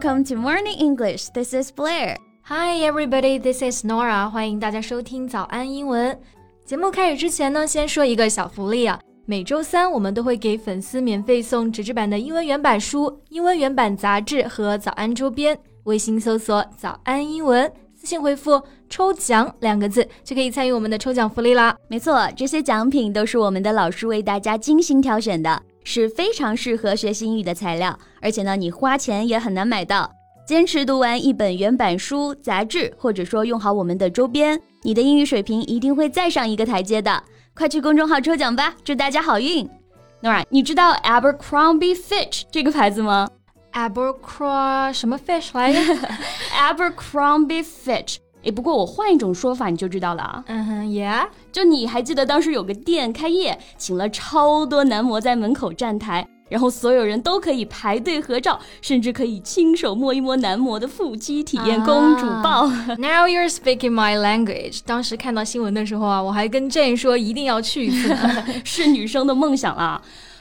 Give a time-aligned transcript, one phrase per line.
[0.00, 1.28] welcome to Morning English.
[1.34, 2.16] This is Blair.
[2.44, 4.30] Hi everybody, this is Nora.
[4.30, 6.18] 欢迎大家收听早安英文。
[6.64, 8.98] 节目开始之前呢，先说一个小福利啊。
[9.26, 15.58] 每周三我们都会给粉丝免费送纸质版的英文原版书、英文原版杂志和早安周边。
[15.84, 21.76] 微信搜索“早安英文”，私信回复“抽奖”两个字，就可以参与我们的抽奖福利啦。
[21.88, 25.62] 没错，这些奖品都是我们的老师为大家精心挑选的。
[25.84, 30.10] 是非常适合学习英语的材料，而且呢，你花钱也很难买到。
[30.46, 37.22] 坚持读完一本原版书、杂志，或者说用好我们的周边，你的英语水平一定会再上一个台阶的。
[37.54, 39.68] 快去公众号抽奖吧，祝大家好运
[40.22, 43.28] ！Nora，你知道 Abercrombie Fitch 这个牌子吗
[43.72, 45.78] ？Abercrombie 什么 fish 来着？
[46.52, 48.16] Abercrombie Fitch。
[48.42, 50.44] 诶，不过我换一种说法你就知道了啊。
[50.46, 62.66] 嗯哼，Yeah，就你还记得当时有个店开业，请了超多男模在门口站台，然后所有人都可以排队合照，甚至可以亲手摸一摸男模的腹肌，体验公主抱。
[62.96, 64.80] Now you're speaking my language。
[64.86, 68.16] 当时看到新闻的时候啊，我还跟 Jane 说一定要去一次，
[68.64, 70.00] 是女生的梦想啊。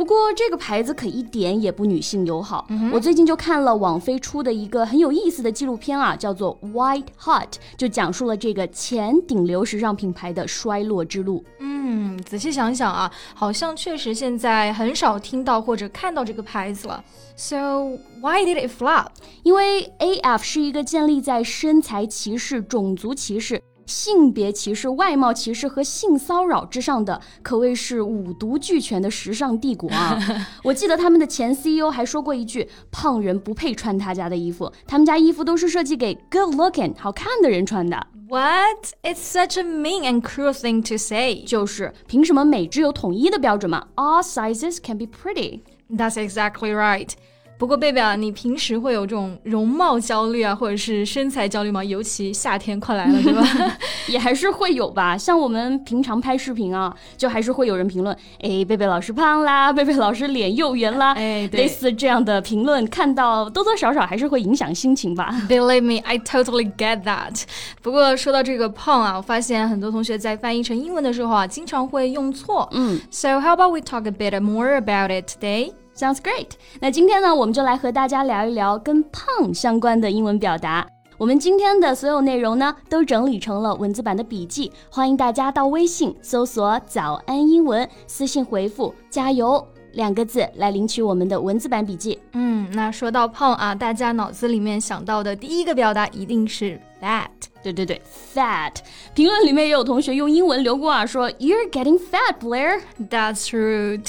[0.00, 2.66] 不过这个牌子可一点也不女性友好。
[2.90, 11.44] 我最近就看了网飞出的一个很有意思的纪录片啊，叫做《White Hot》，就讲述了这个前顶流时尚品牌的衰落之路。
[11.58, 17.04] 嗯，仔细想想啊，好像确实现在很少听到或者看到这个牌子了。
[17.36, 19.08] So why did it flop？
[19.42, 23.60] 因为 AF 是一个建立在身材歧视、种族歧视。
[23.89, 30.19] 性别歧视、外貌歧视和性骚扰之上的，可谓是五毒俱全的时尚帝国啊！
[30.63, 38.93] 我记得他们的前 CEO 还说过一句：“胖人不配穿他家的衣服，他们家衣服都是设计给 good-looking 好看的人穿的。” What?
[39.03, 41.43] It's such a mean and cruel thing to say.
[41.43, 43.85] 就是凭什么美只有统一的标准吗？
[43.95, 45.61] All sizes can be pretty.
[45.95, 47.11] That's exactly right.
[47.60, 51.84] 不过贝贝啊，你平时会有这种容貌焦虑啊，或者是身材焦虑吗？
[51.84, 53.76] 尤其夏天快来了，对吧？
[54.08, 55.16] 也还是会有吧。
[55.16, 65.30] 像我们平常拍视频啊，就还是会有人评论，哎，贝贝老师胖啦，贝贝老师脸又圆啦， 哎，类似这样的评论，看到多多少少还是会影响心情吧。
[65.46, 67.42] Believe me, I totally get that。
[67.82, 72.66] 不过说到这个胖啊，我发现很多同学在翻译成英文的时候啊，经常会用错。
[72.72, 75.72] 嗯，So how about we talk a bit more about it today?
[76.00, 76.52] Sounds great。
[76.80, 80.86] 那今天呢，我们就来和大家聊一聊跟胖相关的英文表达。
[81.18, 89.62] 我们今天的所有内容呢，都整理成了文字版的笔记，欢迎大家到微信搜索“早安英文”，私信回复“加油”
[89.92, 92.18] 两个字来领取我们的文字版笔记。
[92.32, 97.28] 嗯，那说到胖啊，大家脑子里面想到的第一个表达一定是 fat。
[97.62, 98.00] 对对对
[98.34, 98.72] ，fat。
[99.14, 102.80] 评论里面也有同学用英文留过啊，说 You're getting fat, Blair.
[103.10, 104.06] That's rude.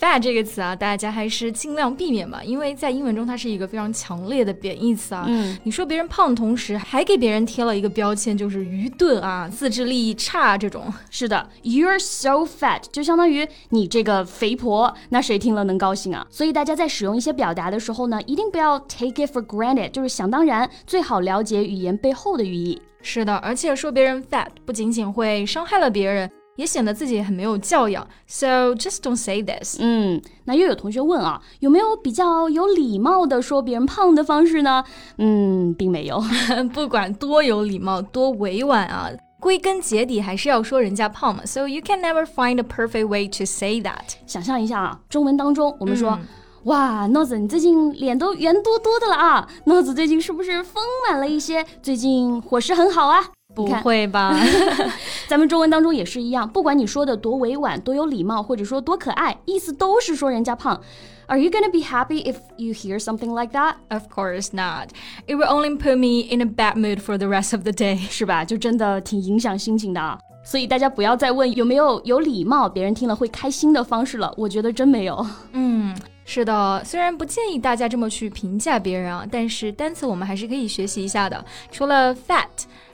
[0.00, 5.26] Fat 这个词啊，大家还是尽量避免吧，因为在英文中它是一个非常强烈的贬义词啊。
[5.28, 10.92] 嗯，你说别人胖，同时还给别人贴了一个标签，就是愚钝啊，自制力差这种。
[11.10, 16.26] 是的，You're so fat，就相当于你这个肥婆，那谁听了能高兴啊？
[16.30, 22.80] 所以大家在使用一些表达的时候呢，一定不要 take it for granted，就是想当然，最好了解语言背后的寓意。
[23.04, 28.04] 是的，而且说别人 fat 不仅仅会伤害了别人，也显得自己很没有教养。
[28.26, 29.76] So just don't say this。
[29.78, 34.82] 嗯，那又有同学问啊，有没有比较有礼貌的说别人胖的方式呢？
[35.18, 36.24] 嗯，并没有。
[36.72, 41.44] 不管多有礼貌，多委婉啊，归根结底还是要说人家胖嘛。
[41.44, 44.14] So you can never find a perfect way to say that。
[44.26, 46.18] 想象一下啊，中文当中我们说。
[46.64, 49.46] 哇，诺子，你最近脸都圆嘟嘟的了啊！
[49.66, 51.62] 诺子最近是不是丰满了一些？
[51.82, 53.22] 最近伙食很好啊？
[53.54, 54.34] 不会吧？
[55.28, 60.80] 咱们中文当中也是一样，不管你说的多委婉、多有礼貌，或者说多可爱，意思都是说人家胖。
[61.26, 63.74] Are you gonna be happy if you hear something like that?
[63.90, 64.88] Of course not.
[65.26, 67.98] It will only put me in a bad mood for the rest of the day，
[68.08, 68.42] 是吧？
[68.42, 70.18] 就真的挺影响心情的啊。
[70.42, 74.32] 所以大家不要再问有没有有礼貌、别人听了会开心的方式了。
[74.38, 75.26] 我觉得真没有。
[75.52, 75.94] 嗯。
[76.24, 81.44] 是的，虽然不建议大家这么去评价别人啊，但是单词我们还是可以学习一下的。
[81.70, 82.48] 除了 fat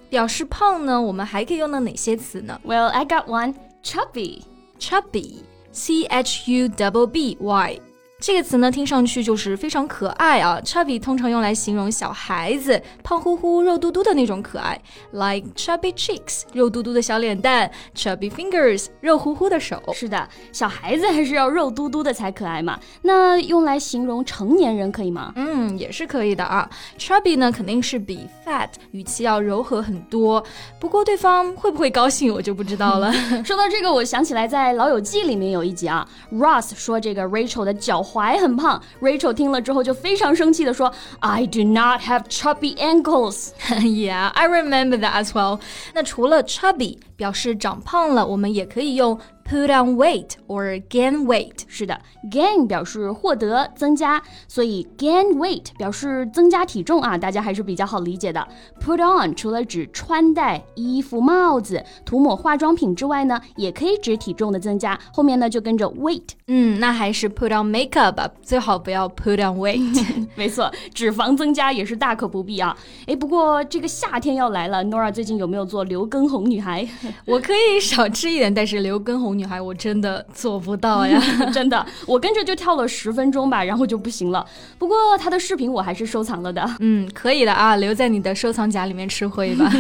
[0.08, 3.54] 表示胖呢，我们还可以用到哪些词呢？Well, I got one.
[3.82, 4.42] Chubby,
[4.78, 5.36] chubby,
[5.72, 7.80] C H U B B Y.
[8.20, 10.60] 这个词呢，听上去就是非常可爱啊。
[10.62, 14.78] Chubby 通常用来形容小孩子胖乎乎、肉嘟嘟的那种可爱
[15.12, 19.82] ，like chubby cheeks，肉嘟嘟的小脸蛋；chubby fingers，肉乎乎的手。
[19.94, 22.78] 是的，小孩子还是要肉嘟嘟的才可爱嘛。
[23.00, 25.32] 那用来形容成年人可以吗？
[25.36, 26.68] 嗯，也是可以的啊。
[26.98, 30.44] Chubby 呢，肯定是比 fat 语气要柔和很多。
[30.78, 33.10] 不过对方会不会高兴，我就不知道了。
[33.42, 38.04] 说到这个，我想起来在《老友记》里面有一集啊，Ross 说这个 Rachel 的脚。
[38.09, 38.81] 踝很胖。
[39.01, 43.49] Rachel 听了之后就非常生气的说：“I do not have chubby ankles。”
[43.81, 45.59] Yeah, I remember that as well.
[45.93, 49.14] 那除了 chubby 表示长胖了，我们也可以用
[49.44, 51.52] put on weight or gain weight。
[51.66, 52.00] 是的
[52.30, 58.48] ，gain 表示获得、增加，所以 gain weight 表示增加体重啊，大家还是比较好理解的。
[58.82, 64.98] Put on 除了指穿戴衣服、帽子、涂抹化妆品之外呢，也可以指体重的增加。
[65.12, 66.30] 后面呢就跟着 weight。
[66.46, 70.26] 嗯，那还是 put on makeup 吧，最好不要 put on weight。
[70.36, 72.74] 没错，脂肪增加也是大可不必啊。
[73.06, 76.88] 哎，不过这个夏天要来了，Nora 最近有没有做刘畊宏女孩？
[77.26, 81.20] 我可以少吃一点，但是刘畊宏女孩我真的做不到呀，
[81.52, 84.44] 真的，我跟着就跳了十分钟吧，然后就不行了。
[84.78, 86.68] 不过她的视频我还是收藏了的。
[86.80, 89.70] 嗯，可以的啊，留在你的收藏夹里面吃灰吧。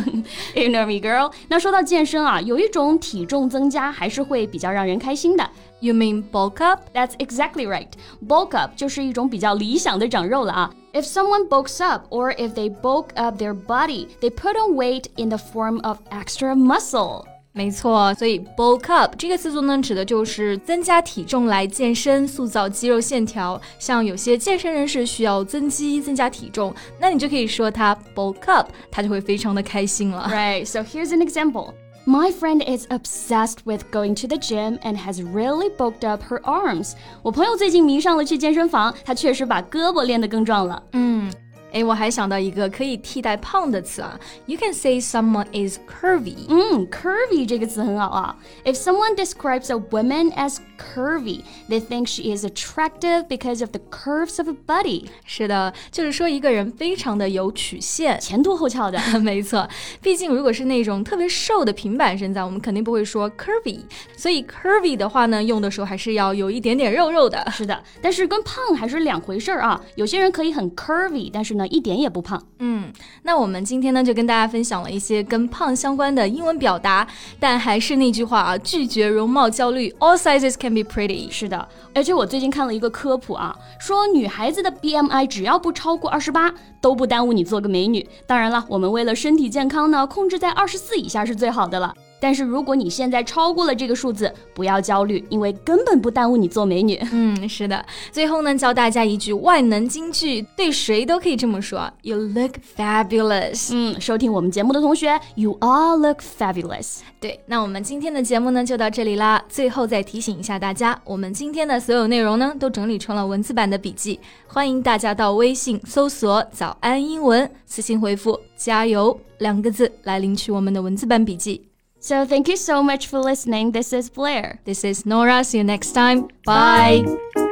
[0.54, 1.32] You know me, girl。
[1.48, 5.48] 那说到健身啊，有一种体重增加还是会比较让人开心的。
[5.79, 6.89] You mean bulk up?
[6.93, 7.89] That's exactly right.
[8.25, 10.73] Bulk up 就是一种比较理想的长肉了啊。
[10.93, 15.29] If someone bulks up or if they bulk up their body, they put on weight in
[15.29, 17.25] the form of extra muscle.
[17.51, 23.61] 没错，所以 bulk up 这个词组呢，指的就是增加体重来健身、塑造肌肉线条。
[23.79, 30.27] 像有些健身人士需要增肌、增加体重，那你就可以说他 bulk up，他就会非常的开心了。
[30.29, 30.65] Right.
[30.65, 31.73] So here's an example.
[32.07, 36.39] My friend is obsessed with going to the gym and has really bulked up her
[36.43, 36.93] arms.
[37.23, 40.83] 我朋友最近迷上了去健身房，她确实把胳膊练得更壮了。
[40.91, 41.31] 嗯。
[41.73, 46.45] 哎，我还想到一个可以替代胖的词啊，You can say someone is curvy。
[46.47, 48.37] 嗯，curvy 这个词很好啊。
[48.63, 54.38] If someone describes a woman as curvy, they think she is attractive because of the curves
[54.38, 55.04] of a body。
[55.26, 58.98] 是的，就是说一个人非常的有曲线，前凸后翘的。
[59.20, 59.68] 没错，
[60.00, 63.80] 毕竟如果是那种特别瘦的平板身材，我们肯定不会说 curvy。
[64.16, 67.46] 所以 curvy 的话呢，用的时候还是要有一点点肉肉的。
[67.50, 69.78] 是的，但是跟胖还是两回事儿啊。
[69.96, 71.50] 有些人可以很 curvy，但是。
[71.50, 72.40] 呢，一点也不胖。
[72.60, 72.92] 嗯，
[73.24, 77.04] 那我们今天呢，就跟大家分享了一些跟胖相关的英文表达。
[77.40, 79.90] 但还是那句话啊，拒绝容貌焦虑。
[79.98, 81.30] All sizes be pretty。
[81.30, 88.08] 是的，而且我最近看了一个科普啊，说女孩子的 BMI 只要不超过二十八，都不耽误你做个美女。
[88.26, 91.94] 当然了，我们为了身体健康呢，控制在二十四以下是最好的了。
[92.20, 97.00] 但是如果你现在超过了这个数字，不要焦虑，因为根本不耽误你做美女。
[97.10, 97.84] 嗯，是的。
[98.12, 103.70] 最后呢，教大家一句万能金句，对谁都可以这么说：You look fabulous。
[103.72, 106.98] 嗯，收听我们节目的同学，You all look fabulous。
[107.18, 109.42] 对，那我们今天的节目呢就到这里啦。
[109.48, 121.69] 最后再提醒一下大家，我们今天的所有内容呢都整理成了文字版的笔记，欢迎大家到微信搜索“早安英文”，私信回复“加油”两个字来领取我们的文字版笔记。
[121.99, 123.71] So thank you so much for listening.
[123.71, 124.59] This is Blair.
[124.65, 125.43] This is Nora.
[125.43, 126.29] See you next time.
[126.45, 127.03] Bye.
[127.03, 127.45] Bye.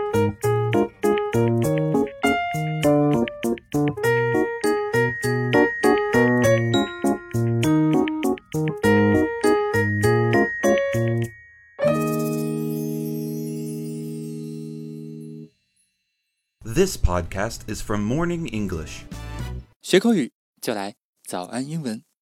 [16.74, 19.06] This podcast is from Morning English.
[19.82, 22.04] 学口语就来早安英文。